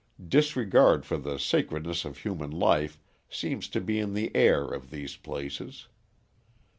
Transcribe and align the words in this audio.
Disregard 0.27 1.05
for 1.05 1.17
the 1.17 1.37
sacredness 1.37 2.05
of 2.05 2.17
human 2.17 2.49
life 2.49 2.97
seems 3.29 3.67
to 3.69 3.79
be 3.79 3.99
in 3.99 4.15
the 4.15 4.35
air 4.35 4.63
of 4.65 4.89
these 4.89 5.15
places. 5.15 5.89